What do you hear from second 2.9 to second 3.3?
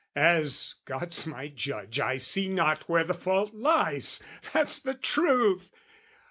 the